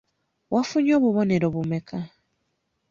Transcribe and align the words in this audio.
Wafunye 0.53 0.91
obubonero 0.99 1.47
bumeka? 1.55 1.97